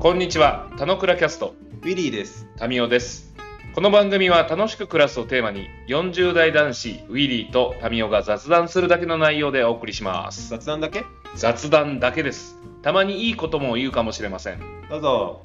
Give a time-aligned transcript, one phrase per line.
[0.00, 2.46] こんにちは、田野倉キャスト、ウィリーです。
[2.56, 3.34] タミオです。
[3.74, 10.50] この番組は楽しく暮らすをテーマに、40代男子、ウィリーとタミオが雑談するだけの内容でお送りします。
[10.50, 11.04] 雑談だけ？
[11.34, 12.54] 雑談だけです。
[12.80, 14.60] たまにいいことも言うかもしれません。
[14.88, 15.42] どうぞ。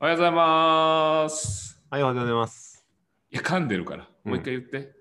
[0.00, 1.80] おはようございます。
[1.88, 2.86] はい、おはようございます。
[3.30, 4.06] いや、噛んでるから。
[4.24, 4.92] もう一回言って。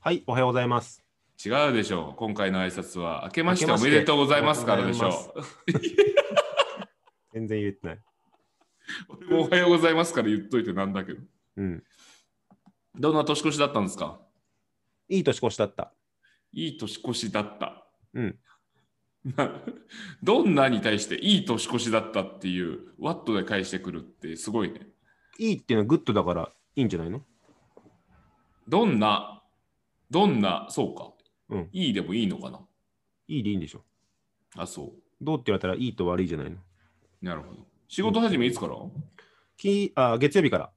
[0.00, 1.03] はい、おはようございます。
[1.44, 2.14] 違うでしょう。
[2.16, 5.42] 今回の挨拶は、明けましておめでとうございますからでしょう
[7.32, 7.96] 全然言ってない。
[7.96, 8.02] う。
[9.08, 11.22] 俺もおはようございますから言っといてなんだけど。
[11.56, 11.84] うん。
[12.94, 14.20] どんな年越しだったんですか？
[15.08, 15.92] いい年越しだった。
[16.52, 17.84] いい年越しだった。
[18.14, 18.38] うん。
[19.36, 19.50] な
[20.22, 24.86] どんなに対していい年越しだったっていう、ワットで返してくるってすごいね。
[25.38, 27.24] いいっていうのは good だからいいんじゃないの？
[28.68, 29.42] どんな、
[30.10, 31.13] どんな、そうか。
[31.50, 32.60] うんいいでもいいのかな？
[33.28, 33.82] いいでいいんでしょ。
[34.56, 36.58] あ、そどうって言われたらいいと悪いじゃないのう。
[37.24, 37.66] なるほど。
[37.88, 38.76] 仕事始めいつから？
[39.56, 40.70] きあ月曜日から。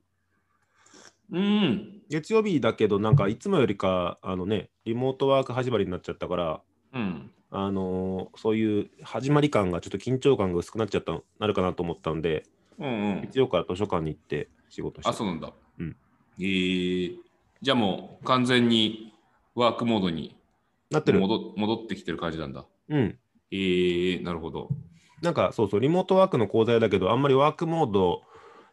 [1.31, 2.01] うん。
[2.09, 6.61] 月曜日だけど、なんかいつもよりか、あのね、リモートワーク始まりになっちゃったから、
[6.93, 7.31] うん。
[7.49, 12.45] あのーそういう始まり感がちょっと緊張感が薄くなっちゃったなるかなと思ったんで、
[12.79, 13.21] うんうん。
[13.23, 15.09] 月曜から図書館に行って仕事して。
[15.09, 15.51] あ、そうなんだ。
[15.79, 15.97] うん。
[16.39, 17.17] えー、
[17.61, 19.13] じゃあもう完全に
[19.53, 20.36] ワークモードに
[20.89, 21.19] なってる。
[21.19, 22.65] 戻戻ってきてる感じなんだ。
[22.89, 23.17] うん。
[23.51, 24.69] えー、なるほど。
[25.21, 28.21] なんかそうそう、リモートワークの講座だけど、あんまりワークモード、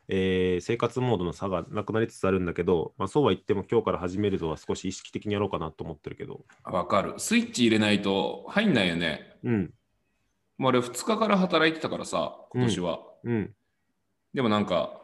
[0.09, 6.45] えー生活モードの差がなくなりつつあるんだけど、まあ、そうは言っても今日から始めるのは少し意識的にやろうかなと思ってるけど。
[6.65, 7.15] わかる。
[7.19, 9.39] スイッチ入れないと入んないよね。
[9.43, 9.75] うん、
[10.59, 13.01] もう俺2日から働いてたからさ、今年は。
[13.25, 13.55] うん、
[14.35, 15.01] でもなんか、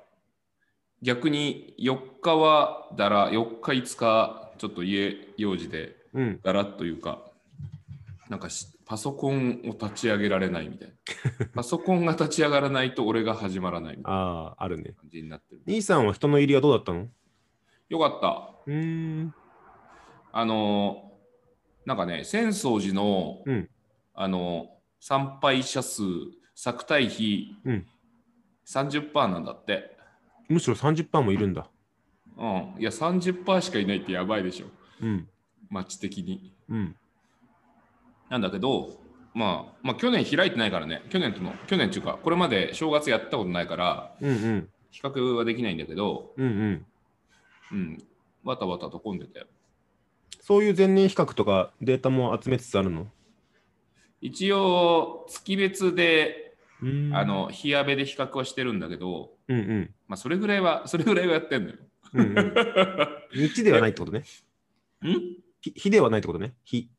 [1.02, 6.40] 逆に4日はだら、4日5日、ちょっと家用事でうん。
[6.42, 7.22] だらっというか、
[8.28, 10.94] なんかしパソコンを立ち上げられないみたいな。
[11.54, 14.94] パソコンが立ち上がらないと俺が始まらないみたいなああ、あるね。
[15.00, 15.62] 感じになってる。
[15.66, 17.08] 兄さんは人の入りはどうだったの？
[17.88, 18.50] よかった。
[18.66, 19.34] うーん。
[20.32, 21.10] あのー
[21.86, 23.68] なんかね、浅草寺の、うん
[24.14, 26.02] あのー参拝者数、
[26.54, 27.86] 作対比、うん
[28.66, 29.96] 30%なんだって。
[30.48, 31.68] むしろ30%もいるんだ。
[32.36, 32.74] うん。
[32.78, 34.66] いや、30%しかいないってやばいでしょ。
[35.00, 35.28] うん。
[35.70, 36.52] 街的に。
[36.68, 36.96] うん。
[38.28, 39.00] なんだけど、
[39.34, 44.68] まあ、まあ、去年開いてないからね、去年との、去年っていうか、これまで正月やったことないから、うんうん。
[44.90, 46.86] 比較はできないんだけど、うんうん。
[47.72, 47.98] うん、
[48.42, 49.46] わたわたと混んでたよ。
[50.40, 53.06] そういう前年比較とかデータも集めつつあるの？
[54.20, 59.94] 一応、月別で、うーんあ、の、日やべで比較はしてるんだけど、うんうん。
[60.08, 61.76] まあ、それぐらいは、それぐらいはやってんのよ。
[62.12, 62.54] うんうん、
[63.32, 64.24] 日ではないってことね。
[65.06, 65.49] ん？
[65.62, 66.54] 日日ではないってことね。
[66.64, 66.90] 日。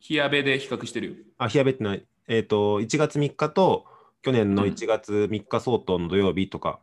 [0.00, 1.14] 日やべで比較してるよ。
[1.38, 2.06] あ、日やべってない。
[2.28, 3.86] えっ、と、1月3日と
[4.22, 6.80] 去年の1月3日相当の土曜日とか。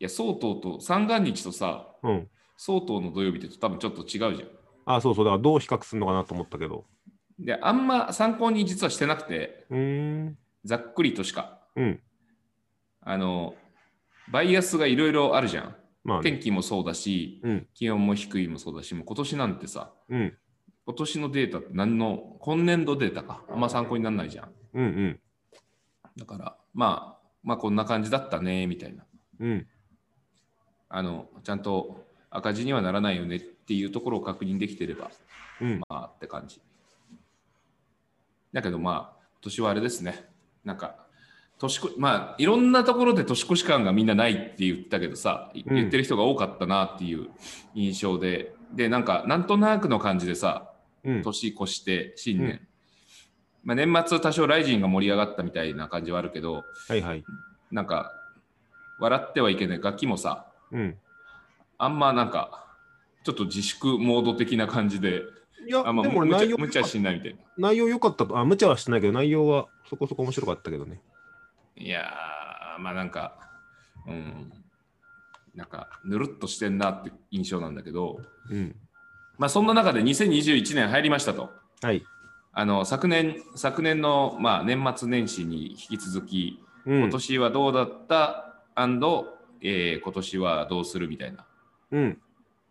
[0.00, 2.28] いや、総統と三元日とさ、うん。
[2.56, 4.48] 総統の土曜日って多分ちょっと違うじゃん。
[4.86, 5.24] あ、そうそう。
[5.24, 6.84] だからどう比較するのかなと思ったけど。
[7.38, 10.38] で、あんま参考に実はしてなくて、うーん。
[10.64, 11.60] ざっくりとしか。
[11.76, 12.00] うん。
[13.00, 13.54] あの、
[14.30, 15.76] バイアスがいろいろあるじゃん。
[16.08, 16.30] まあ、ね。
[16.30, 17.66] 天気もそうだし、うん。
[17.74, 20.34] 気温も低いもそうだし、もう今年なんてさ、うん。
[20.86, 23.42] 今年のデータって何の、今年度データか。
[23.50, 24.52] あんま参考にならないじゃん。
[24.72, 25.20] うんうん。
[26.16, 29.04] だから、まあ、まあこんな感じだったね、みたいな。
[29.40, 29.66] うん。
[30.88, 35.10] あの、ちゃんと赤字にはならないよねっていうところを確認できてれば、
[35.60, 35.80] うん。
[35.80, 36.62] まあって感じ。
[38.54, 40.24] だけどまあ、今年はあれですね。
[40.64, 41.06] なんか、
[41.58, 47.28] 年越まあ、いろんなところで年越し感がみんなないって言ったけどさ、言ってる人が多かったなっていう
[47.74, 50.70] 印象で、で、なんか、なんとなくの感じでさ、
[51.04, 51.22] うん。
[51.22, 52.46] 年越して新年。
[52.46, 52.60] うん
[53.64, 57.24] まあ、年末多少ライジンが盛り上がったみたいな感じはあるけど、はいはい。
[57.70, 58.12] なんか、
[58.98, 60.96] 笑ってはいけない楽器もさ、うん。
[61.76, 62.66] あんまなんか、
[63.24, 65.22] ちょっと自粛モード的な感じで、
[65.66, 67.40] いや、あんまでも内容無茶しないみたいな。
[67.58, 68.38] 内容良かったと。
[68.38, 71.02] あ、無茶はしてないけど、内容はそこそこ面白かったけどね。
[71.80, 73.38] いやー、まあなんか、
[74.06, 74.52] うん、
[75.54, 78.20] なんか、ぬるっとしてんなって印象なんだけど、
[78.50, 78.76] うん。
[79.38, 81.50] まあそんな中で2021年入りましたと。
[81.82, 82.04] はい。
[82.52, 86.98] あの昨年昨年の、まあ、年末年始に引き続き、うん。
[87.02, 88.54] 今年はどうだった、
[89.60, 91.46] えー今年はどうするみたいな
[91.92, 92.18] うん。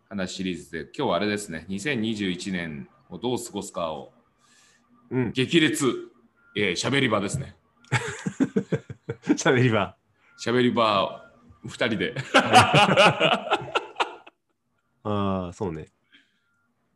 [0.09, 4.11] 話シリーズで、今日はあれですね、2021年をどう過ごすかを
[5.09, 5.31] うん。
[5.31, 6.09] 激烈、
[6.55, 7.55] えー、しゃべり場ですね。
[9.37, 9.95] しゃべり場。
[10.37, 11.23] しゃべり場
[11.65, 12.15] 2人で。
[15.03, 15.87] ああ、そうね。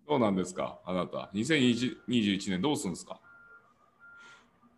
[0.07, 1.29] どうなんですか、あなた。
[1.33, 3.19] 2021年どうするんですか？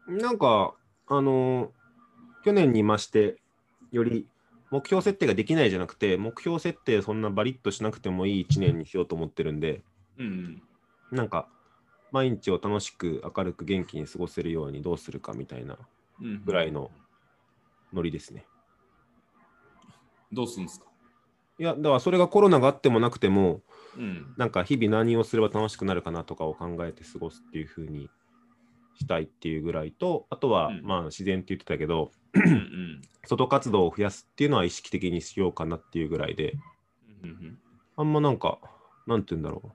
[0.07, 0.75] なんか、
[1.07, 1.69] あのー
[2.45, 3.41] 去年に増して、
[3.93, 4.27] より
[4.69, 9.81] 目標設定ができないじゃなくて、目標設定そんなバリッとしなくてもいい1年にしようと思ってるんで、
[10.17, 10.61] うんうん。
[11.17, 11.47] なんか、
[12.11, 15.77] 毎日を楽しく明るく元気に過ごせるようにどうするかみたいな
[16.21, 16.91] うんぐらいの
[17.93, 18.45] ノリですね。
[20.31, 20.87] どうするんですか？
[21.59, 23.61] いや、だからそれがコロナがあってもなくても、
[23.95, 24.33] うん。
[24.37, 28.09] なんか日々何をすれば楽しくなるかなとかを考えて過ごすっていう風に
[28.95, 36.53] したいっていうぐらいと、あとは、うんまあ自然って言ってたけど、うんうん 外活動を増やすっていうのは意識的にしようかなっていうぐらいで、
[37.23, 37.59] うんうん
[37.95, 38.57] あんまなんか、
[39.05, 39.71] なんて言うんだろう。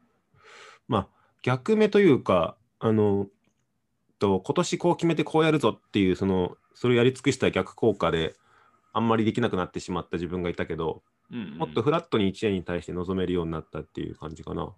[0.89, 1.09] まあ
[1.43, 3.29] 逆目というか、あの、
[4.19, 8.35] と今年こう決めてこうやるぞっていう、その、それをやり尽くした逆効果で、
[8.93, 14.73] あんまりできなくなってしまった自分がいたけど、うんうんもっとフラットに1年に対して臨めるようになったっていう感じかな。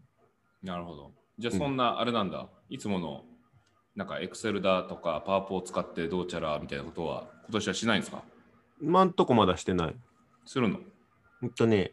[0.65, 1.13] なるほど。
[1.39, 3.25] じゃあそんなあれなんだ、いつもの
[3.95, 8.25] なんかエクセルだとかパワポを使ってどうちゃらみたいなことは今年はしないんですか？
[8.83, 9.95] 今んとこまだしてない。
[10.45, 10.81] するの？
[11.41, 11.93] ほんとね、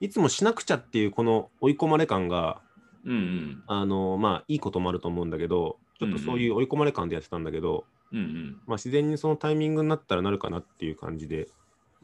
[0.00, 2.60] いつもしなくちゃっていうこの追い込まれ感が、
[3.04, 3.62] うんうん。
[3.66, 8.60] あのまあいいこともあると思うんだけど、ちょっとそういう追い込まれ感でやってたんだけど、うんうん。
[8.66, 11.48] まあ自然にそのタイミングになったらなるかなっていう感じで、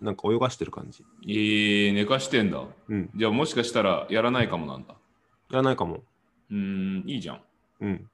[0.01, 1.05] なんか泳がしてる感じ。
[1.27, 2.65] えー、寝かしてんだ。
[2.89, 3.11] うん。
[3.15, 4.95] じゃあもしかしたらやらないかもなんだ。
[5.51, 6.03] やらないかも。
[6.51, 7.41] うーん、いいじゃん。
[7.81, 8.09] うん。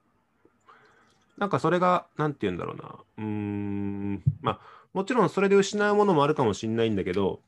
[1.38, 2.96] なんかそれが、なんて言うんだろうな。
[3.19, 4.22] うーん。
[4.42, 4.60] まあ、
[4.92, 7.40] もちろんそれで失うものもあるかもしれないんだけど、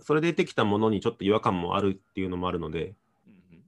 [0.00, 2.94] それでできたものにちょっと違和感もあるっていうのもあるので、
[3.26, 3.62] うん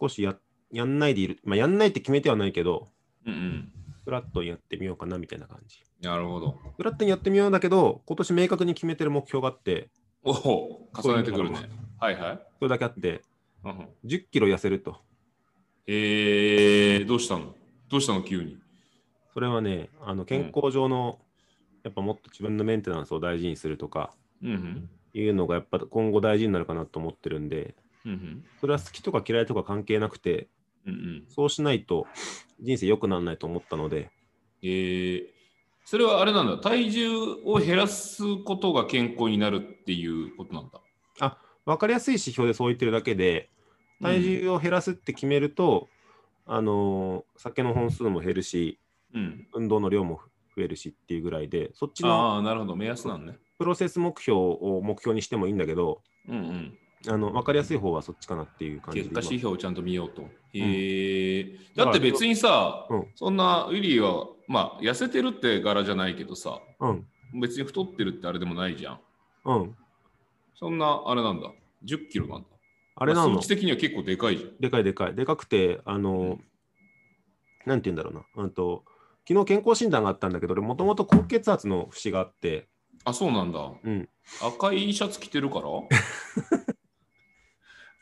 [0.00, 0.36] 少しや
[0.70, 1.38] やんないでいる。
[1.44, 2.88] まあ、やんないって決めてはないけど、
[3.26, 3.32] うん。
[3.32, 3.72] うん
[4.04, 5.82] フラットにやってみようかなみたいな感じ。
[6.02, 6.08] うん。
[6.08, 6.58] なるほど。
[6.78, 9.90] フラットにやってみようだけど、今年明確に決めてる目標があって、
[10.24, 11.68] おお、重ねてくるね。
[12.00, 12.40] はいはい。
[12.58, 13.22] それだけあって、
[13.64, 14.96] うんうん10キロ痩せると。
[15.86, 17.54] えー、どうしたの？
[17.90, 18.22] どうしたの？
[18.22, 18.56] 急に。
[19.34, 21.18] それはね、あの健康上の、
[21.82, 24.90] やっぱもっと自分のメンテナンスを大事にするとか、うんうん。
[25.12, 27.74] いうのがやっぱ今後大事になるかなと思ってるんで、
[28.06, 28.44] うんうん。
[28.60, 30.48] それは好きとか嫌いとか関係なくて、
[30.88, 31.24] うんうん。
[31.28, 32.06] そうしないと
[32.60, 34.10] 人生良くならないと思ったので、
[34.62, 35.26] えー、
[35.84, 36.58] それはあれなんだ。
[36.58, 37.10] 体重
[37.44, 40.80] を減らすことが健康になるっていうことなんだ。
[41.64, 43.50] 分かりやすい指標でそう言ってるだけで、
[44.00, 45.88] 体重を減らすって決めると、
[46.46, 48.78] あのー酒の本数も減るし、
[49.14, 49.46] うん。
[49.54, 50.20] 運動の量も
[50.56, 52.74] 増えるしっていうぐらいで、そっちのああ、なるほど。
[52.74, 53.36] 目安なんね。
[53.58, 56.78] プロセス目標を目標にしてもいいんだけど、うんうん。
[57.08, 59.14] あの分かりやすい方はそっちかなっていう感じで今。
[59.20, 60.22] 結果指標をちゃんと見ようと。
[60.22, 60.28] へ
[61.40, 67.06] えだからだって別にさ、うんそんなウィリーは、まあ、痩せてるって柄じゃないけどさ、うん、
[67.40, 69.00] 別に太ってるってあれでもないじゃん。
[69.44, 69.76] うん。
[70.54, 71.52] そんな、あれなんだ。
[71.84, 72.48] 10キロなんだ。
[72.96, 73.30] あれなの？
[73.30, 74.50] ま数値的には結構でかいじゃん。
[74.58, 75.14] でかいでかい。
[75.14, 76.44] でかくて、あの、うん
[77.66, 78.44] なんて言うんだろうな。
[78.44, 78.84] うんと、
[79.28, 82.66] 昨日健康診断があったんだけど、俺もともと高血圧の節があって、
[83.04, 83.60] あ、そうなんだ。
[83.82, 84.08] うん。
[84.42, 85.68] 赤いシャツ着てるから？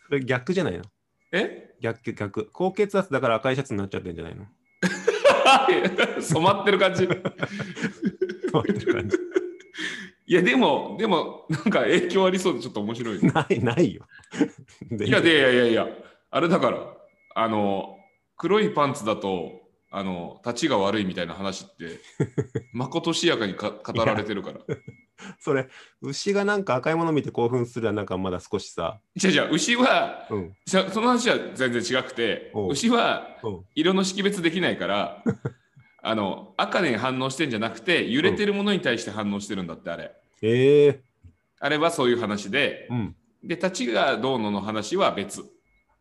[0.09, 0.85] それ逆じゃないの？
[1.33, 1.75] え？
[1.81, 2.49] 逆、逆。
[2.53, 4.47] 高血圧だから赤いシャツになっちゃってんじゃないの？
[6.21, 7.07] 染まってる感じ。
[7.07, 9.17] そういう感じ
[10.29, 13.31] いや、でも、でも、なんか影響ありそうでちょっと面白いね。
[13.31, 14.07] ない、ないよ。
[14.91, 15.87] いや、でいやいやいや、
[16.31, 16.97] あれだから、
[17.37, 17.97] あの、
[18.37, 19.61] 黒いパンツだと、
[19.93, 22.01] あの、立ちが悪いみたいな話って、
[22.73, 24.61] まことしやかにか語られてるから。
[25.41, 25.69] それ、
[26.03, 33.51] 牛がなんか赤いもの見て興奮するはなんかまだ少しさ、じゃじゃ牛は、うん、じゃその話は全然違くて牛はう。
[33.51, 35.23] ん、色の識別できないから、
[36.03, 40.13] あの、赤に反応してんじゃなくて、揺れてるものに対して反応してるんだって、あれ。
[40.43, 41.01] ええ。
[41.59, 43.17] あれはそういう話で、うん。
[43.43, 45.41] で、立ちがどうのの話は別。
[45.41, 45.45] い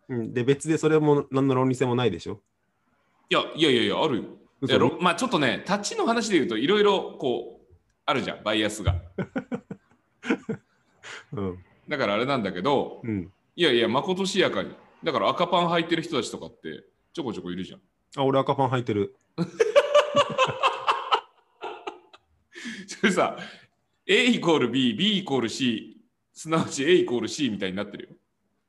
[0.09, 2.41] うん、で、別でそれも何の論理性もないでしょ？
[3.29, 4.23] や、いやいやいや、あるよ。
[4.99, 7.54] まあちょっとね、立ちの話で言うといろいろこう、
[8.05, 8.95] あるじゃん、バイアスが。
[11.33, 11.65] うん。
[11.87, 13.31] だからあれなんだけど、うん。
[13.55, 14.75] いやいや、まことしやかに。
[15.03, 16.83] だから赤パン履いてる人たちとかって
[17.13, 17.81] ちょこちょこいるじゃん。
[18.17, 19.15] あ、俺赤パン履いてる。
[22.87, 23.37] それさ、
[24.05, 25.97] A イコール B、B イコール C、
[26.33, 28.15] すなわち A イコール C みたいになってるよ。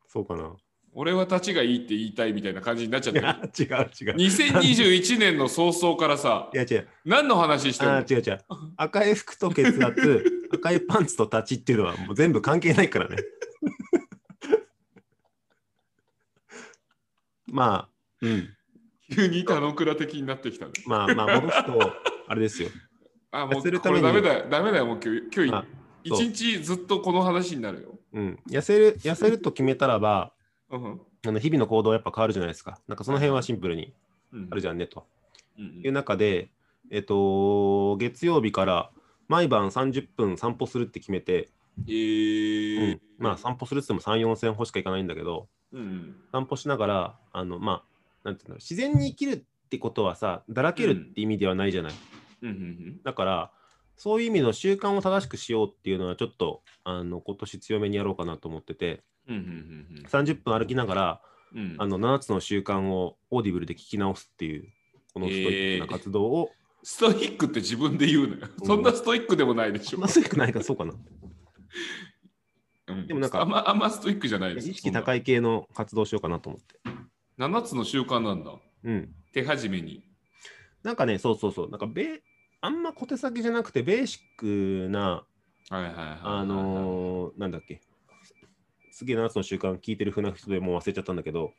[0.07, 0.55] そうかな。
[0.99, 3.27] 俺は立ちがいいって言いたいみたいな感じになっちゃってる？
[3.27, 4.17] いや、違う違う。
[4.17, 6.89] 2021年の早々からさい、や違う。
[7.05, 7.99] 何の話してるの？
[7.99, 8.39] あ違う違う。
[8.79, 10.25] 赤い服と血圧、
[10.55, 13.17] 赤いパンツと立ちっていうのはもう全部関係ないからね。
[17.47, 17.89] まあ、
[18.23, 18.49] うん。
[19.15, 20.73] 急に田野倉的になってきたね。
[20.87, 21.93] まあまあ、戻すと、
[22.27, 22.71] あれですよ。
[23.33, 24.47] あ、もう痩せるこためにれダメだよ。
[24.49, 25.67] ダメだよ、もう今日、今まあ
[26.03, 27.99] 日一日ずっとこの話になるよ。
[28.15, 28.39] うん。
[28.49, 30.33] 痩せる、痩せると決めたらば、
[30.71, 32.79] うんあの日々の行動やっぱ変わるじゃないですか。
[32.89, 33.95] なんかその辺はシンプルに
[34.33, 35.07] うんあるじゃんねと。
[35.59, 36.51] うんいう中で、
[36.91, 38.91] えっと、月曜日から
[39.29, 41.49] 毎晩30分散歩するって決めて、
[41.87, 42.93] えー。
[42.93, 43.01] うん。
[43.19, 47.85] まあ散歩するって言っても3、4千歩しか行かないんだけど、うん散歩しながら、あの、ま
[48.25, 51.93] あ、なんていうんだろう、自然に生きるってことはさ、だらけるって意味ではないじゃない。
[52.43, 53.03] うんうん。
[53.03, 53.51] だから、
[53.97, 61.21] そういう意味の習慣を正しくしようっていうのは、ちょっと、あの、今年強めにやろうかなと思ってて、うんうん30分歩きながら、
[61.55, 64.69] うんうんあの、7つの習慣を Audible で聞き直すっていう、
[65.15, 66.51] このストイックな活動を、
[66.83, 68.49] ストイックって自分で言うのよ。
[68.63, 69.91] そんなストイックでもないでしょ。
[69.93, 70.93] そんなストイックないからそうかな。
[72.89, 74.71] うんでもなんかあんまあんまストイックじゃないです。
[74.71, 76.79] 意識高い系の活動をしようかなと思って。
[76.85, 78.53] そんな7つの習慣なんだ。
[78.85, 79.13] うん。
[79.33, 80.05] 手始めに。
[80.85, 82.23] なんかね、そうそうそう、なんかべ、
[82.61, 84.21] あんま小手先じゃなくて、ベーシッ
[84.87, 85.25] クな。
[85.69, 87.81] あのーなんだっけ、
[88.93, 91.53] すげえ7つの習慣聞いてる風な人でもう忘れちゃったんだけど、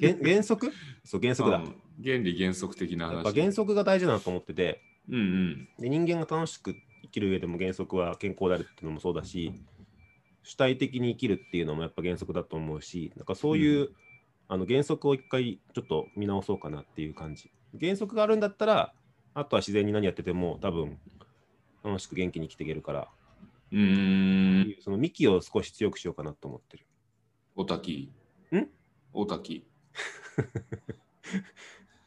[0.00, 0.72] 原 原則？
[1.04, 1.58] そう、原則だ。
[1.58, 3.14] うん原理原則的な話。
[3.14, 5.68] やっぱ原則が大事だなと思ってて、うんうん。
[5.78, 9.52] で人間が楽しく生きる上でも原則は健康であるっていうのもそうだし、
[10.42, 13.90] 主体的に生きるっていうのもやっぱ原則だと思うし、なんかそういう、
[14.48, 17.50] あの原則を一回ちょっと見直そうかなっていう感じ。
[17.78, 18.94] 原則があるんだったら、
[19.34, 20.98] あとは自然に何やってても多分
[21.84, 23.08] 楽しく元気に生きていけるから、
[23.72, 24.82] うーん。
[24.82, 26.86] その幹を少し強くしようかなと思ってる。
[27.56, 28.12] おたき。
[28.54, 28.68] ん？
[29.12, 29.66] おたき。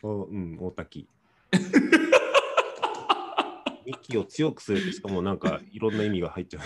[0.03, 1.07] おうん、大滝。
[3.85, 6.59] 幹を強くするってしかもなんかいろんな意味が入っちゃ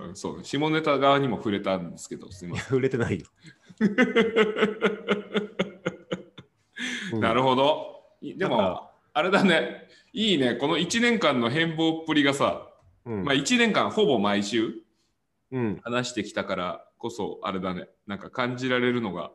[0.00, 0.06] う。
[0.06, 3.26] う んそう、下ネタ側にも触れたんですけど、すみませ触れてないよ。
[7.16, 7.20] ん。
[7.20, 7.95] なるほど。
[8.30, 9.88] いでもあれだね。
[10.12, 10.54] いいね。
[10.54, 12.68] この1年間の変貌っぷりがさ、
[13.04, 14.82] うんまあ1年間ほぼ毎週
[15.52, 17.88] うん、話してきたからこそ、あれだね。
[18.06, 19.30] なんか感じられるのが、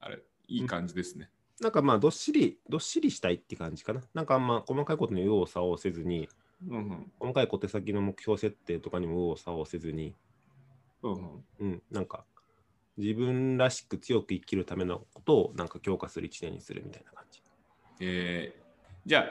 [0.00, 0.18] あれ、
[0.48, 1.28] いい感じですね。
[1.60, 4.00] なんかまあどっしり、どっしりしたいって感じかな。
[4.14, 6.28] なんかあんま細かいことに右往左往せずに、
[6.66, 7.12] うんうん。
[7.18, 10.14] 細かい小手先の目標設定とかにも右往左往せずに、
[11.02, 12.24] うんうんうん、なんか
[12.96, 17.39] 自分らしく強く生きるためのことをなんか強化する一年にするみたいな感じ。
[18.00, 18.60] えー
[19.06, 19.24] じゃあ、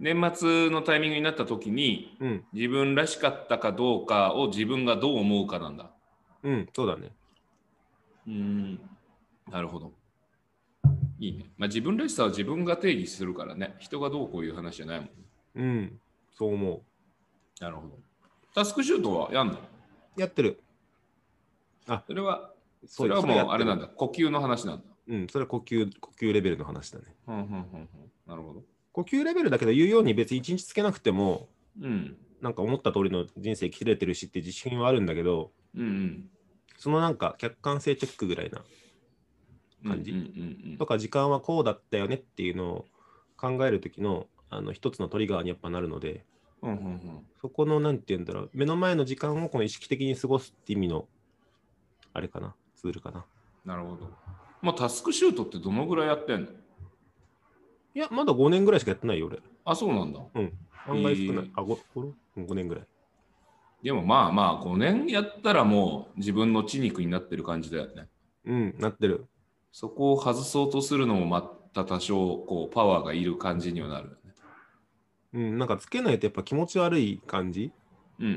[0.00, 5.92] 年末のタイミングになった時に、うん、自分らしかったかどうかを自分がどう思うかなんだ。
[6.42, 7.12] うん、そうだね。
[8.26, 8.80] うーん、
[9.48, 9.92] なるほど。
[11.20, 11.52] いいね。
[11.56, 13.76] まあ、自分らしさは自分が定義するからね。
[13.78, 15.08] 人がどうこういう話じゃないもん。
[15.54, 16.00] うん、
[16.36, 16.82] そう思
[17.60, 17.96] なるほど。
[18.56, 19.52] タスクシュートはやんの？
[19.54, 20.20] う。
[20.20, 20.60] やってる。
[21.86, 22.50] それは、
[22.84, 23.86] そそれはもうあれなんだ。
[23.86, 23.92] だ。
[23.92, 24.84] 呼吸の話なんだ。
[25.08, 27.04] うん、それは呼吸、呼吸レベルの話だね。
[27.26, 27.88] うんうんうんうん
[28.26, 28.62] なるほど。
[28.92, 31.48] 呼吸レベルだけど言うように別に一日つけなくても、
[31.80, 32.16] うん。
[32.40, 36.30] なんか思った通りの人生生きれてるしって自信はあるんだけど、うんうん。
[36.76, 38.64] そのなんか客観性チェックぐらいな
[39.86, 42.84] 感じうんうんうんとか時間はこうだったよねっていうのを
[43.36, 46.24] 考える時のあの一つのトリガーにやっぱなるので
[46.60, 51.06] うんうんうんそこのなんて言うんだろう目の前の時間をこの意識的に過ごすって意味の
[52.12, 53.24] あれかなツールかな
[53.64, 54.10] なるほど。
[54.62, 56.46] まあ、タスクシュートってどのぐらいやってんの？
[57.94, 60.20] いやまだ5年ぐらいしかやってないよ俺あ、そうなんだ。
[60.34, 60.52] うん
[60.86, 61.78] 案外少ない、へーあ 5,
[62.36, 62.84] 5年ぐらい
[63.82, 68.08] でもまあまあ、5年やったらもう自分の血肉になってる感じだよね。
[68.44, 69.26] うんなってる
[69.72, 74.34] そこを外そうとするのもまた多少こうパワーがいる感じにはなるよね。
[75.34, 77.72] うんなんかつけないとやっぱ気持ち悪い感じ
[78.18, 78.32] うんうん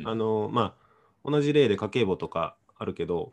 [0.00, 0.08] うん。
[0.08, 0.74] あのま
[1.24, 3.32] あ同じ例で家計簿とかあるけど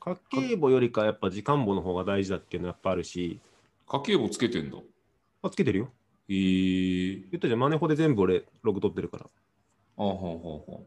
[0.00, 3.38] 家計簿よりかやっぱ時間簿の方が大事だっていうのはやっぱあるし。
[3.86, 4.78] 家計簿つけてんだ。
[5.42, 5.92] あつけてるよ。
[6.28, 7.16] へえ。
[7.16, 9.24] 言ったじゃんマネホで全部俺ログ取ってるから。
[9.24, 9.28] あ
[9.96, 10.86] ほうほうほ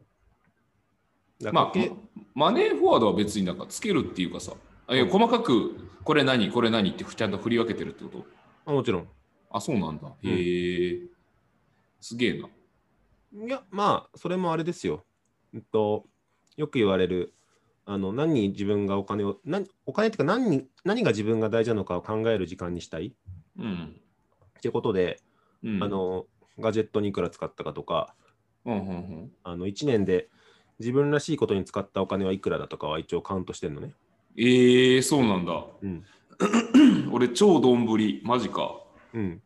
[1.40, 1.44] う。
[1.44, 1.78] だからまあ
[2.34, 4.52] マネーフォワードは別になんかつけるっていうかさ、
[4.86, 5.10] あいやうん。
[5.10, 8.26] 細かくこれ何、これ何ってちゃんと振り分けてるってこと？
[8.66, 9.08] あもちろん。
[9.50, 10.08] あ、そうなんだ。
[10.08, 10.30] うん。
[10.30, 11.00] へえ、
[12.00, 12.48] すげえな。
[13.46, 15.04] いやまあそれもあれですよ、
[15.52, 16.04] えっと、
[16.56, 17.34] よく言われる
[17.86, 23.14] あの何に自分がお金を何お金っていうか何に何が自分が大事なのかを考える時間にしたい
[23.58, 23.96] うん。
[24.58, 25.20] っていうことで、
[25.62, 26.26] うん、あ、の
[26.58, 28.14] ガジェットにいくら使ったかとか
[28.64, 28.92] うんうんう
[29.26, 30.28] ん、あの1年で
[30.78, 33.92] 自分らしいことに使ったお金はいくらだとかは一応カウントしてんのね。
[34.36, 35.64] ええそうなんだ。
[35.82, 36.04] うん
[37.12, 38.80] 俺、超丼ぶり、マジか。
[39.12, 39.40] うん、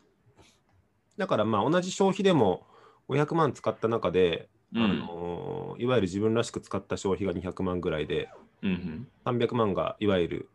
[1.18, 2.66] だからまあ同じ消費でも
[3.11, 4.82] 500万使った中で、うん。
[4.82, 8.28] あのいわゆる自分らしく使った消費が200万ぐらいで
[8.60, 10.48] うんうん、300万がいわゆる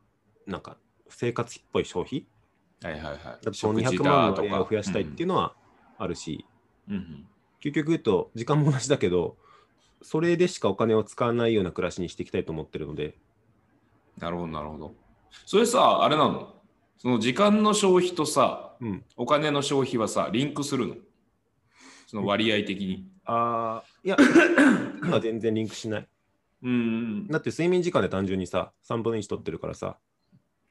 [0.46, 0.76] なんか
[1.08, 2.26] 生活費っぽい消費？
[2.84, 3.18] はいはいはい。
[3.24, 5.54] だってその200万の割合を増やしたいっていうのは
[5.98, 6.46] あるし、
[6.90, 7.28] うんうん
[7.64, 9.38] 究極言うと時間も同じだけど
[10.02, 13.16] それでしかお金を使わないような暮らしにしていきたいと思ってるので
[14.18, 14.96] なるほど、なるほど。
[15.46, 16.54] それさ、あれなの？
[16.98, 19.04] その時間の消費とさ、うん。
[19.18, 20.96] お金の消費はさ、リンクするの？
[22.08, 23.08] その割合的に。
[23.26, 24.18] ああ、いや、
[25.04, 26.08] 今全然リンクしない。
[26.64, 27.28] うん。
[27.28, 29.98] だって睡眠時間で単純にさ、3分の1取ってるからさ、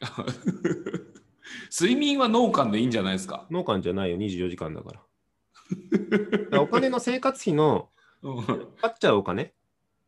[1.71, 3.47] 睡眠は脳幹でいいんじゃないですか？
[3.51, 5.01] 農館じゃないよ、24時間だから。
[5.01, 7.89] だからお金の生活費の
[8.23, 8.45] うん。
[8.45, 9.55] かかっちゃうお金？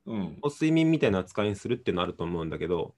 [0.06, 0.38] うん。
[0.42, 2.94] を睡眠みたいな扱いにするっていうのあると思うんだけど、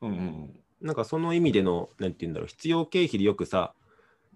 [0.00, 0.10] うん。
[0.10, 0.60] うん。
[0.80, 3.79] なんかその意味での、なんて言うんだろう、必要経費でよくさ、うん。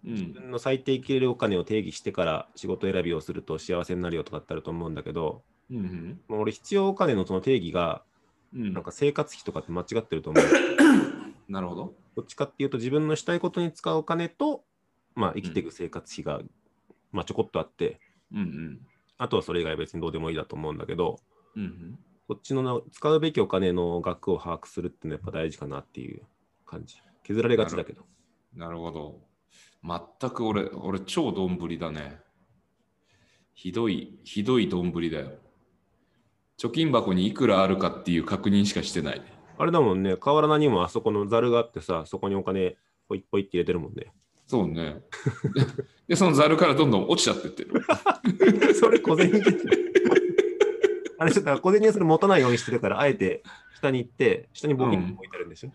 [0.04, 6.20] 自分の最低生きれるお金を定義してから仕事選びをすると幸せになるよとかってあると思うんだけど、うん。
[6.28, 8.02] もう俺必要お金のその定義が、
[8.54, 8.72] うん。
[8.72, 10.44] なんか生活費とかって間違ってると思う。
[11.48, 11.94] なるほど。
[12.16, 14.64] どっちかっていうと自分のしたいことに使うお金と、
[15.14, 16.42] まあ生きていく生活費が、
[17.10, 17.98] まあちょこっとあって、
[18.32, 18.38] うん。
[18.38, 18.86] うん。
[19.16, 21.18] あとはそれ以外は別にどうでもいいだと思うんだけど、
[21.56, 21.98] うん。
[22.28, 26.22] こっちのな使うべきお金の額を把握するっていうのはやっぱ大事かなっていう
[26.66, 26.96] 感じ。
[27.22, 28.02] 削られがちだけど。
[28.54, 29.33] なるほど。
[29.84, 32.18] 全く俺、俺超丼だね。
[33.52, 35.32] ひどい、ひどい丼だよ。
[36.58, 39.22] 貯金箱にいくらあるかっていう確認しかしてない。
[39.58, 42.76] あれだもんね、河原菜にもあそこのザルがあってさ、そこにお金
[43.08, 44.12] ポイッポイって入れてるもんね。
[44.46, 45.02] そうね。
[46.08, 47.84] で、そのザルからどんどん落ちちゃってってる。
[48.74, 49.40] それ小銭で。
[51.18, 53.42] あれちょっと小銭はそれ持たないようにしてるから、あえて
[53.76, 55.72] 下に行って、下に募金置いてあるんでしょ。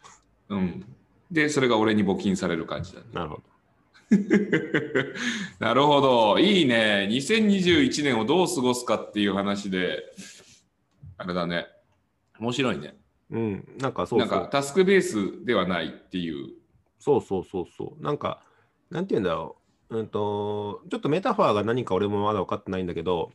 [0.50, 0.86] うん。
[1.32, 3.06] で、それが俺に募金される感じだね。
[3.14, 3.59] なるほど。
[5.60, 6.40] なるほど。
[6.40, 7.08] いいね。
[7.12, 10.04] 2021年をどう過ごすかっていう話で、
[11.18, 11.68] あれだね。
[12.40, 12.98] 面白いね。
[13.32, 14.28] うん、なんかそうそう。
[14.30, 16.50] なんかタスクベースではないっていう。
[17.00, 18.04] そうそうそうそう。
[18.04, 18.42] なんか、
[18.90, 19.58] なんて言うんだろ
[19.90, 19.98] う。
[20.00, 23.32] うんと、ちょっとメタファーが何か俺もまだ分かってないんだけど、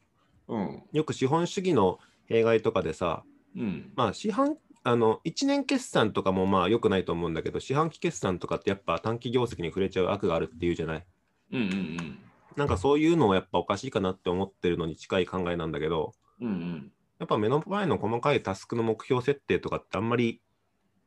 [0.49, 0.83] うん。
[0.93, 3.25] よく資本主義の弊害とかでさ、
[3.57, 3.93] うん。
[3.95, 11.07] まあ、四半あの1年決算とかもまあ良くないと思うんだけど、四半期決算とかってやっぱ短期業績に触れちゃう悪があるっていうじゃない？
[11.53, 12.19] うんうん
[12.57, 16.47] なんかそういうのはやっぱおかしいかなって思ってるのに近い考えなんだけど、うん。
[16.47, 16.93] うんうん。
[17.19, 20.41] やっぱ目の前の細かいタスクの目標設定とかってあんまり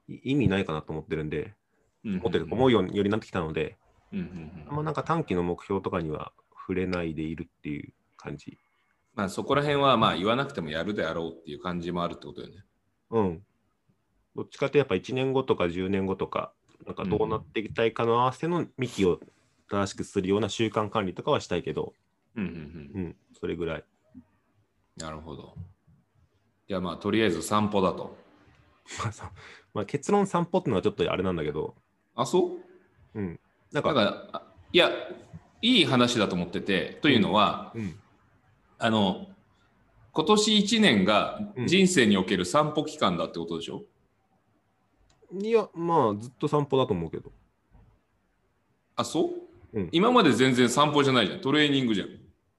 [0.10, 1.54] 意味ないかなと思ってるんで、
[2.04, 3.78] うんうん思ってる思うようによりなってきたので、
[4.14, 8.58] うんうんうんあんまなんか短期の目標とかには触れないでいるっていう感じ。
[9.14, 12.64] まあそこら辺はまあ言わなくてもやるであろうっていう感じもあるってことよね。
[13.12, 13.44] うん。
[14.38, 16.54] どっちかってやっぱ1年後とか10年後とか、
[16.86, 19.20] なんかどうなっていきたいかの合わせの幹を
[19.68, 21.94] 正しくするような習慣管理とかはしたいけど、
[22.36, 23.02] うんうんうん。
[23.02, 23.84] うん、それぐらい。
[24.96, 25.56] なるほど。
[26.68, 28.16] いやまあとりあえず散歩だと。
[29.04, 29.32] まあさ
[29.74, 31.76] まあ、結論散歩ってのはちょっとあれなんだけど、
[32.16, 32.60] あ、そ
[33.16, 33.20] う？
[33.20, 33.40] うん。
[33.72, 34.92] なんか、だから、あいや、
[35.62, 38.00] いい話だと思ってて、というのは、うん、
[38.78, 39.28] あの、
[40.14, 43.84] 今年1年がうん人生における散歩期間だってことでしょ、
[45.34, 47.32] いや、まあ、ずっと散歩だと思うけど。
[48.96, 49.30] あ、そ
[49.74, 51.42] う、うん今まで全然散歩じゃないじゃん。
[51.42, 52.08] トレーニングじゃん。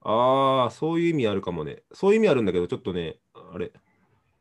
[0.01, 1.83] ああ、そういう意味あるかもね。
[1.91, 3.71] そういう意味あるんだけど、ちょっとね、あれ。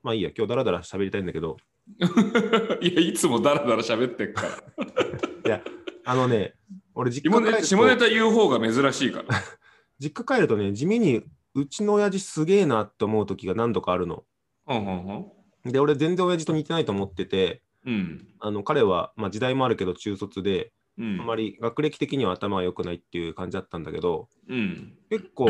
[0.03, 1.57] まあいいや、今日だらだら喋りたいんだけど、
[2.81, 4.49] いや、いつもダラダラ喋ってっから。
[5.45, 5.63] いや、
[6.05, 6.55] あのね、
[6.95, 9.29] 俺実下家帰るとネ下ネタ言う方が珍しいから。
[9.99, 14.25] 実家帰るとね、地味にうちの親父すげえなって思う時が何度かあるの。
[14.69, 15.27] うんうん
[15.65, 17.95] で、俺全然親父と似てないと思ってて、うん。
[17.95, 18.29] うん。
[18.41, 21.21] あの彼は、まあ、時代もあるけど中卒で、うん。
[21.21, 24.99] あんまり学歴的には頭が良くないっていう感じだったんだけど、うん。
[25.11, 25.49] 結構、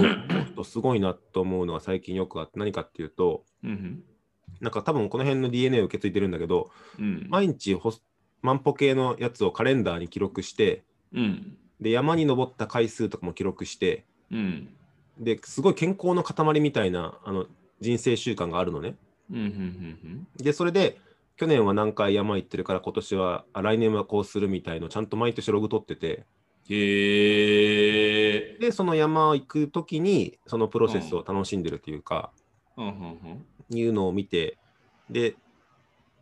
[0.65, 4.03] すごいなと思うのは最近よくあって、何かっていうと、うん。
[4.61, 7.27] なんか多分この辺の DNA を受け継いでるんだけど、うん。
[7.29, 8.03] 毎日ホス
[8.43, 11.57] 万歩計のやつをカレンダーに記録して、うん。
[11.81, 14.69] で、山に登った回数とかも記録して、うん。
[15.19, 17.47] ですごい健康の塊みたいなあの
[17.81, 18.97] 人生習慣があるのね。
[19.31, 19.39] うん。
[19.39, 20.29] うん。
[20.37, 21.01] で、それで、
[21.39, 26.27] 去年は何回山行ってるから、今年は、あ来年はこうするみたいの、ちゃんと毎年ログ取ってて、
[26.69, 28.59] へえ。
[28.59, 32.33] で、その山行くときに、そのプロセスを楽しんでるというか、
[32.77, 34.59] うんうんいうのを見て、
[35.09, 35.37] で、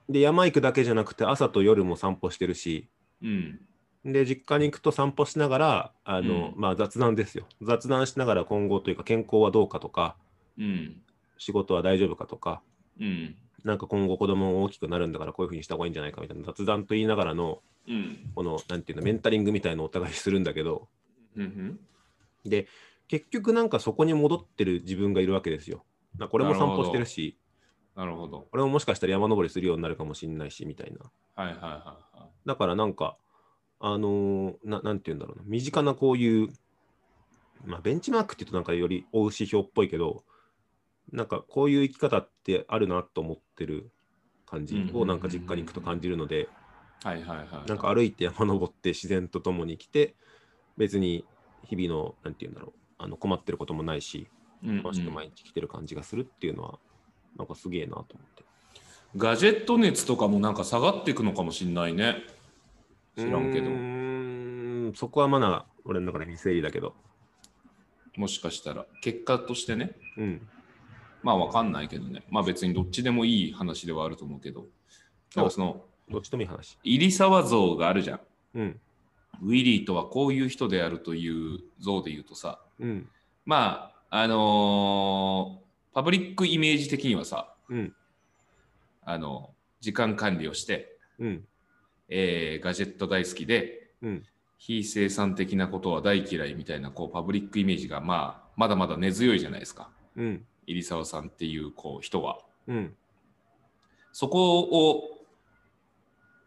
[0.09, 2.90] で、山行くだけじゃなくて、朝と夜も散歩してるし、
[3.22, 3.61] うん。
[4.05, 4.12] うん。
[4.12, 7.46] で、実家に行くと散歩しながら、あの、うんまあ雑談ですよ。
[7.62, 10.16] 雑談しながら今後というか、健康はどうかとか、
[10.59, 11.02] うん。
[11.38, 12.62] 仕事は大丈夫かとか、
[13.00, 13.37] うん。
[13.66, 18.31] なんか今後子供大きくなるんだからこういうふうにした方がいいんじゃないかみたいな雑談と言いながらの、うん。
[18.37, 20.87] この、なんていうの、メンタリングみたいのをお互いするんだけど、
[21.37, 21.81] うん。
[22.44, 22.68] で、
[23.09, 25.85] 結局なんかそこに戻ってる自分がいるわけですよ。
[26.16, 27.37] なこれも散歩してるし、
[27.96, 28.46] なるほど。
[28.52, 30.98] これももしかしたら山登りするようになるかもしれないし、みたいな。
[31.35, 31.70] はいはいはい
[32.18, 33.16] はだからなんか、
[33.81, 36.50] あのーななんて言うんだろうな、身近なこういう、
[37.64, 40.22] まあ、ベンチマークって言うとなんかより追う指標っぽいけど、
[41.12, 43.90] なんかこういう生き方ってあるなと思ってる
[44.47, 46.49] 感じをなんか実家に行くと感じるので、
[47.03, 47.69] はいはいはい。
[47.69, 50.14] なんか歩いて山登って自然と共に来て、
[50.77, 51.25] 別に
[51.62, 54.29] 日々の、なんて言うんだろう、あの困ってることもないし、
[54.62, 56.79] 楽しく毎日来てる感じがするっていうのは、
[57.37, 58.45] なんかすげえなと思って。
[59.16, 62.16] ガジェット熱とかもなんか下がっていくのかもしんないね。
[63.16, 63.75] 知らんけどう。
[63.75, 66.95] ーん、そこはまだ俺の中で未整理だけど。
[68.16, 69.97] もしかしたら、結果としてね。
[70.16, 70.49] うん。
[71.26, 72.22] まあわかんないけどね。
[72.30, 74.66] まあ別にどっちでもいい話ではあると思うけど。
[75.34, 76.78] でもその、どっちともいい話。
[76.84, 78.20] 入沢像があるじゃん。
[78.54, 78.80] うん。
[79.42, 83.08] ウィリーとはこういう人であるという像で言うとさ、うん。
[83.44, 87.92] まあ、あのーパブリックイメージ的にはさ、うん。
[89.02, 91.44] あの、時間管理をして、うん。
[92.08, 94.22] えーガジェット大好きで、うん。
[94.58, 99.90] 非生産的なことは大嫌いみたいな、こう、パブリックイメージが、まあ、まだまだ根強いじゃないですか。
[100.16, 100.46] うん。
[100.66, 102.38] 入沢さんっていう、こう、人は。
[102.66, 102.96] うん。
[104.12, 105.02] そこを、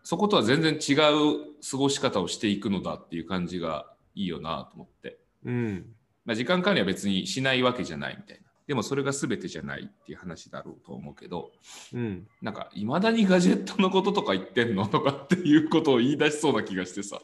[0.03, 5.19] そことは全然違う過ごし方をしていくのだっていう感じがいいよなと思って。
[5.45, 5.85] うん。
[6.25, 8.43] まあ、時間管理は別にしないわけじゃないみたいな。
[8.67, 11.51] でもそれが全てじゃないっていう話だろうと思うけど、
[11.93, 12.27] うん。
[12.41, 17.19] なんか、いまだにガジェットのこととか言ってんのとかっていうことを言い出しそうな気がしてさ。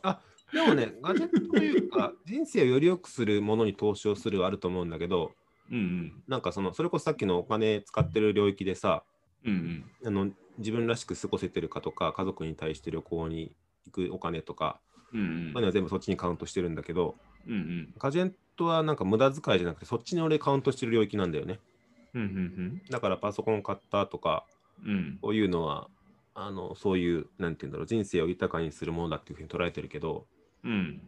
[0.51, 5.33] でもね、ガジェットというか、人生をより良くするものに投資をするはあると思うんだけど、
[5.71, 9.03] うんなんかその、それこそさっきのお金使ってる領域でさ、
[9.43, 9.53] うん。
[9.53, 13.53] うんあの自分らしく過ごせてるかとか、家族に対して旅行に
[13.87, 14.79] 行くお金とか、
[15.13, 15.19] うん。
[15.19, 17.15] うんうんそういうのは全部そっちにカウントしてるんだけど、
[17.47, 17.93] うんうん。
[17.97, 21.59] ガジェットはなんか無駄遣いじゃなくて、そっちに俺カウントしてる領域なんだよね。
[22.13, 24.45] うんうんだからパソコン買ったとか、
[24.83, 24.91] うん。
[24.91, 25.19] うん。
[25.21, 25.89] こういうのは、
[26.33, 30.27] あのそういう、なんて言うんだろう、人生を豊かにするものだっていうふうに捉えてるけど、
[30.63, 31.01] うん。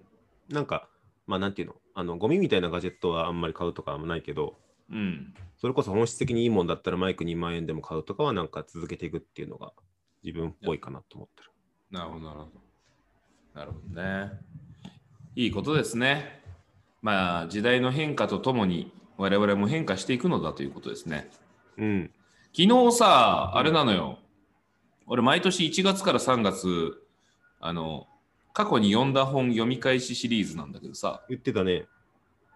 [0.49, 0.89] なんか、
[1.25, 4.55] まあなんていうの、あのゴミみたいなガジェットはあんまり買うとかはないけど、
[4.91, 5.33] うん。
[5.59, 9.73] それこそ本質的にいいもんだったらマイク2万円でも買うとかはなんか続けていくっていうのが
[10.23, 11.49] 自分っぽいかなと思ってる。
[11.89, 12.51] なるほど、なるほど。
[13.55, 14.31] なるほどね。
[15.35, 16.43] いいことですね。
[17.01, 21.31] まあ、時代の変化とともに我々も変化していくのだということですね。
[21.79, 22.11] うん。
[22.55, 24.19] 昨日さ、あれなのよ。
[25.07, 27.01] 俺、毎年1月から3月、
[27.59, 28.07] あの、
[28.57, 31.85] 過去に読んだ本読み返しシリーズなんだけどさ、言ってたね。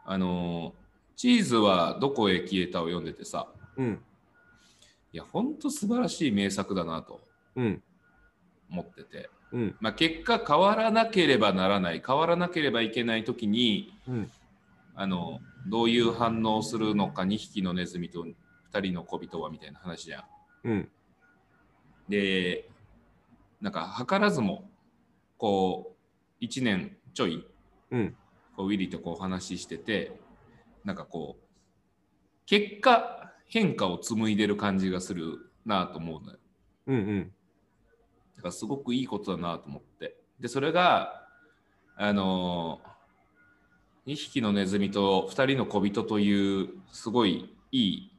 [0.04, 0.74] あの、
[1.16, 4.02] チーズはどこへ消えたを読んでてさ、うん。
[5.14, 7.22] いや、ほんと素晴らしい名作だなと
[7.56, 7.84] うん。
[8.72, 9.30] 思ってて。
[9.52, 9.76] うん。
[9.80, 14.32] まあ、結果変わらなければならない変わらなければいけない時にうん。
[14.96, 18.26] あのどういう反応をするのか2匹のネズミと
[18.74, 20.24] 2人の小人はみたいな話じゃん。
[20.64, 20.90] うん。
[22.10, 22.68] で
[23.62, 24.71] なんか図らずも
[25.42, 25.96] こ
[26.40, 27.44] う1年ちょい
[27.90, 28.16] うん。
[28.56, 30.12] こうウィリーとこう話してて
[30.86, 31.46] なんかこう
[32.46, 36.38] 結果変化を紡いでる感じがするなと思うのよ。
[36.86, 36.96] うん。
[36.96, 37.32] うん。
[38.36, 40.16] だからすごくいいことだなと思って。
[40.40, 41.28] で、それが、
[41.96, 48.12] あのー、2匹のネズミと2人の小人というすごいいい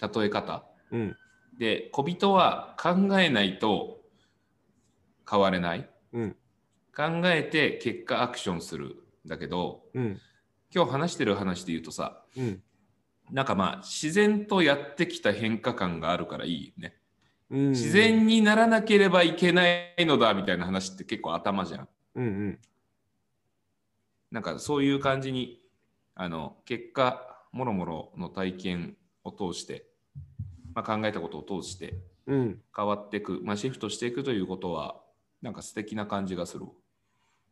[0.00, 0.64] 例え方。
[0.90, 1.16] うん。
[1.58, 4.00] で、小人は考えないと
[5.30, 5.88] 変われない。
[6.12, 6.36] うん。
[6.96, 9.02] 考えて結果アクションする。
[9.26, 10.20] だけど、うん。
[10.74, 12.62] 今日話してる話で言うとさ、うん。
[13.30, 16.96] なんかまあ自然とやってきた変化感があるからいいよね。
[17.50, 17.70] うん。
[17.70, 21.88] 自然にならなければいけないのだみたいな話って結構頭じゃん。
[22.14, 22.24] うん。
[22.24, 22.58] うん。
[24.30, 25.60] なんかそういう感じに
[26.14, 29.86] あの結果もろもろの体験を通して、
[30.74, 32.60] まあ、考えたことを通してうん。
[32.74, 35.00] 変わっていく、まあ、シフトしていくということは
[35.42, 36.66] なんか素敵な感じがする。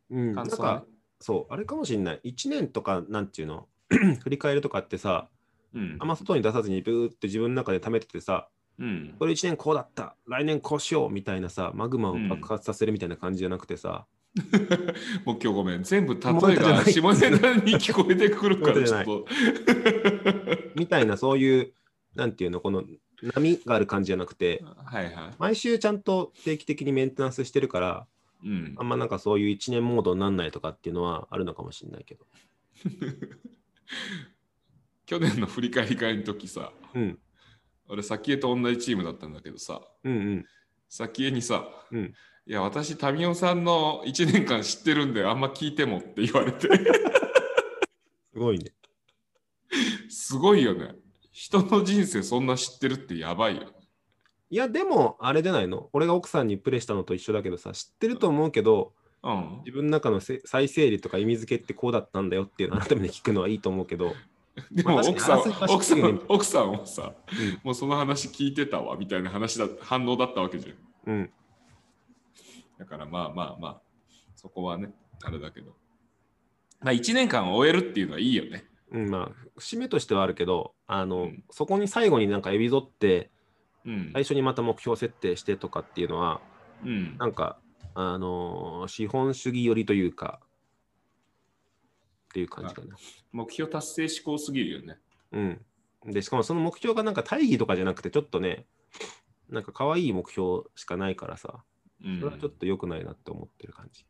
[0.09, 0.33] うん。
[0.35, 0.73] なん感想は。
[0.75, 0.85] ねか、
[1.19, 2.21] そう、あれかもしれない。
[2.23, 3.67] 1年とか、なんていうの？
[4.23, 5.29] 振り返るとかってさ、
[5.73, 5.97] うん。
[5.99, 8.47] あんま外に出さずにブーって自分の中で溜めててさ、
[8.79, 9.15] うん。
[9.19, 14.05] これ1年こうだった、来年こうしようみたいなさ、マグマを爆発させるみたいな感じじゃなくてさ、
[15.23, 15.83] もう今日ごめん。
[15.83, 19.25] 全部例えが下ネタに聞こえてくるから ちょっと。
[20.75, 21.73] みたいなそういう、
[22.15, 22.83] なんていうの、この
[23.33, 25.13] 波がある感じじゃなくて、はいはい。
[25.39, 28.07] 毎週ちゃんと定期的にメンテナンスしてるから、
[28.45, 32.25] うんあんまなんかそういう1年モードになんないとかっていうのはあるのかもしれないけど。
[35.05, 37.19] 去年の振り返り会の時さうん。
[37.87, 40.45] 俺先江と同じチームだったんだけどさうんうん。
[40.89, 42.13] 先江にさ、うん
[42.47, 46.69] いや私民生さんの1年間知ってるんであんま聞いてもって言われて
[48.31, 48.71] すごいね。
[50.09, 50.93] すごいよね
[51.31, 53.74] 人の人生そんな知ってるってやばいよ
[54.49, 55.89] いや、でも、あれじゃないの？
[55.93, 64.13] 俺が奥さんにプレイしたのと一緒だけどさ、知ってると思うけど、うん自分の中のせ再整理とか意味付けってこうだったんだよっていうのを改めて聞くのはいいと思うけど、
[64.71, 71.31] でも奥さん、奥さん奥さんはさ、うんもうその話聞いてたわみたいな話だ反応だったわけじゃんうん。
[72.77, 73.81] だからまあまあまあ、
[74.35, 75.75] そこはね、あれだけど。
[76.81, 78.65] まあ1年間終えるっていうのはいいよね。
[78.91, 83.31] うん、まあ、節目としてはあるけど、あの、うんそこに最後になんかエビゾって、
[83.85, 84.09] うん。
[84.13, 86.41] 最初にまた目標設定してとかっていうのは、
[86.83, 87.59] うんなんか、
[87.93, 90.39] あのー資本主義寄りというか、
[92.29, 92.95] っていう感じかな。
[93.31, 94.97] 目標達成志向すぎるよね。
[95.31, 95.65] うん。
[96.05, 98.65] で、しかもその目標がなんか大義とかじゃなくて、ちょっとね、
[99.49, 101.63] なんか可愛い目標しかないからさ、
[102.03, 104.05] うんそれはちょっと良くないなって思ってる感じ。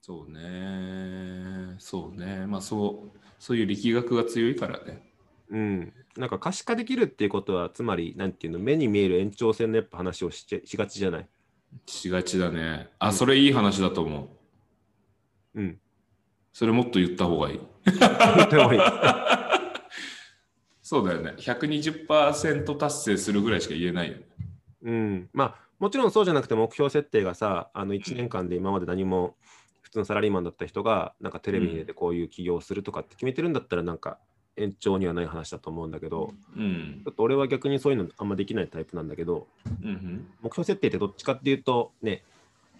[0.00, 1.76] そうね。
[1.78, 2.46] そうね。
[2.46, 5.07] まあそう、そういう力学が強いからね。
[5.50, 5.92] うん。
[6.16, 11.28] なんか可視化できるっていうことは、つまり、なんていうの、目に見える延長線のやっぱ話をしちゃしがちじゃない？
[11.86, 12.88] しがちだね。
[12.98, 14.36] あ、それいい話だと思
[15.54, 15.60] う。
[15.60, 15.78] うん。
[16.52, 17.60] それもっと言った方がいい。
[17.84, 17.94] 言
[18.44, 18.80] ってもいい
[20.82, 21.34] そうだよね。
[21.38, 24.24] 120%達成するぐらいしか言えないよね。
[24.82, 25.30] うん。
[25.32, 29.36] まあ、もちろんそうじゃなくて目標設定がさ、あの1年間で今まで何も
[29.82, 34.18] 普通のサラリーマンだった人が、なんかテレビに出てこういう起業をするとかって決めてるんだったら、なんか
[34.58, 37.10] 延長にはない話だと思うんだけど、うんちょ。
[37.10, 39.46] っと俺は逆にそういうのあんまできないタイプなんだけど、
[39.82, 42.22] うん目標設定ってどっちかっていうと、ね、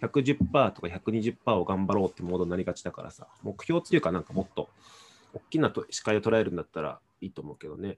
[0.01, 4.69] 110%とか120%を頑張ろうってモードになりがちだからさ、目標っていうかなんかもっと
[5.33, 7.97] 大きなと視界を捉えるんだったらいいと思うけどね。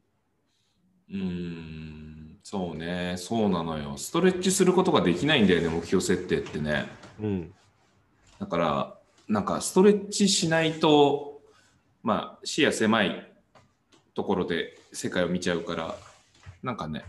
[1.12, 1.22] うん。
[1.22, 2.38] うん。
[2.44, 3.16] そうね。
[3.18, 3.98] そうなのよ。
[3.98, 6.88] ストレッチすることができないんだよね、目標設定ってね。
[7.20, 7.54] うん。
[8.40, 11.42] だから、なんかストレッチしないと、
[12.04, 13.31] まあ視野狭い
[14.14, 15.96] ところで世界を見ちゃうから、
[16.64, 17.06] なんかね、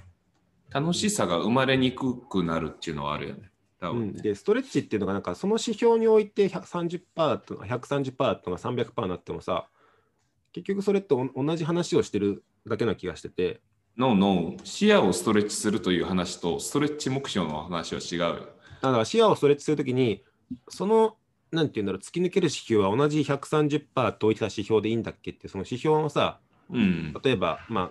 [0.71, 3.51] 楽しさが生まれにくくなるっていうのはあるよね。
[3.81, 4.23] 多うん、分ね。
[4.23, 9.69] で、ストレッチっていうのが、なんかその指標において130%とか130%とか300%になってもさ、
[10.53, 13.61] 結局それってお同じ話をしてるだけな気がしてて、
[13.97, 18.49] ノーノー、視野をストレッチするという話と、ストレッチ目標の話は違うよ。
[18.81, 20.25] だから視野をストレッチするときに、
[20.69, 21.17] その、
[21.51, 26.41] なんていうんだろう、突き抜ける指標は同じ130%と置いた指標でいいんだっけって、その指標のさ、
[26.73, 27.15] うん。
[27.23, 27.91] 例えば、まあ、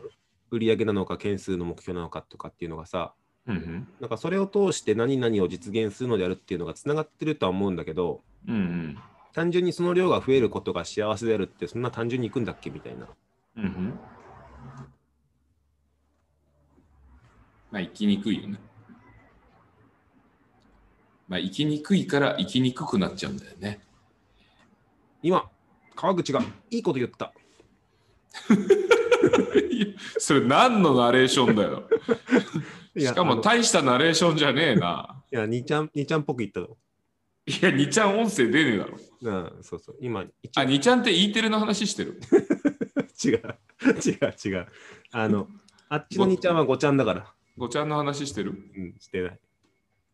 [0.52, 3.14] 売上なのか、件数の目標なのかとかっていうのがさ、
[3.48, 8.56] うんなんかそれを通して何々を実現するのであるっていうのがつながってるとは思うんだけど、うん。
[8.56, 8.98] うん
[9.34, 13.08] 単純にその量が増えることが幸せであるって、そんな単純にいくんだっけみたいな。
[13.56, 13.64] うん。
[13.64, 14.00] うん。
[17.72, 18.60] まあ、生きにくいよね。
[21.30, 23.80] まあ、生きにくいから生きにくくなっちゃうんだよね。
[25.24, 25.50] 今、
[25.96, 27.34] 川口がいいこと言った。
[30.20, 31.88] それ何のナレーションだよ。
[32.98, 35.24] しかも大したナレーションじゃねえな。
[35.32, 36.68] いや、兄ちゃん、兄ちゃんっぽく言ったの。
[37.46, 38.98] いや、2ちゃん音声出ねえだろ。
[39.22, 39.98] うん、そうそう。
[40.00, 42.20] 今、一あ、応2ちゃんって E テレの話してる？
[43.24, 43.56] 違う。
[43.84, 44.68] 違う、違う。
[45.12, 45.48] あの、
[45.90, 47.34] あっちの兄ちゃんはごちゃんだから。
[47.58, 48.52] 5ちゃんの話してる？
[48.76, 49.40] うん、してない。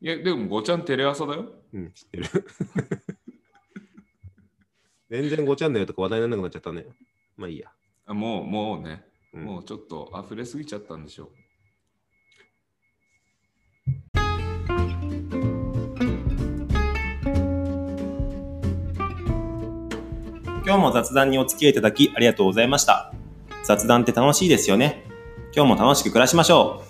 [0.02, 1.52] いや、でも5ちゃんテレ朝だよ。
[1.74, 2.26] うん、知ってる。
[5.10, 6.86] 全然ごちゃんだよとか話題にならなくなっちゃったね。
[7.38, 7.72] まあいいや。
[8.10, 11.28] あもう、もうね、うんもうちょっと溢れすぎちゃったんでしょう。
[20.66, 23.14] 今日も雑談にお付き合いいただきありがとうございました。
[23.64, 25.04] 雑談って楽しいですよね。
[25.54, 26.87] 今日も楽しく暮らしましょう。